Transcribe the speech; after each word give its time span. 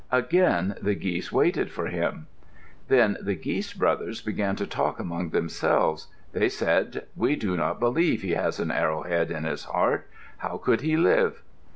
Again 0.11 0.73
the 0.81 0.95
geese 0.95 1.31
waited 1.31 1.69
for 1.69 1.85
him. 1.85 2.25
Then 2.87 3.17
the 3.21 3.35
Geese 3.35 3.71
Brothers 3.73 4.19
began 4.19 4.55
to 4.55 4.65
talk 4.65 4.99
among 4.99 5.29
themselves. 5.29 6.07
They 6.33 6.49
said, 6.49 7.05
"We 7.15 7.35
do 7.35 7.55
not 7.55 7.79
believe 7.79 8.23
he 8.23 8.31
has 8.31 8.59
an 8.59 8.71
arrowhead 8.71 9.29
in 9.29 9.43
his 9.43 9.65
heart. 9.65 10.09
How 10.37 10.57
could 10.57 10.81
he 10.81 10.97
live?" 10.97 11.43